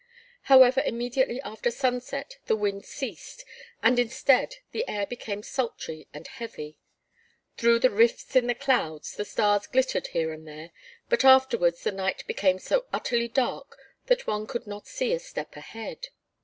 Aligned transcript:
However, 0.49 0.81
immediately 0.83 1.39
after 1.41 1.69
sunset 1.69 2.37
the 2.47 2.55
wind 2.55 2.85
ceased, 2.85 3.45
and 3.83 3.99
instead, 3.99 4.55
the 4.71 4.83
air 4.89 5.05
became 5.05 5.43
sultry 5.43 6.07
and 6.11 6.27
heavy. 6.27 6.79
Through 7.55 7.77
the 7.81 7.91
rifts 7.91 8.35
in 8.35 8.47
the 8.47 8.55
clouds 8.55 9.13
the 9.15 9.25
stars 9.25 9.67
glittered 9.67 10.07
here 10.07 10.33
and 10.33 10.47
there, 10.47 10.71
but 11.07 11.23
afterwards 11.23 11.83
the 11.83 11.91
night 11.91 12.25
became 12.25 12.57
so 12.57 12.87
utterly 12.91 13.27
dark 13.27 13.77
that 14.07 14.25
one 14.25 14.47
could 14.47 14.65
not 14.65 14.87
see 14.87 15.13
a 15.13 15.19
step 15.19 15.55
ahead. 15.55 16.07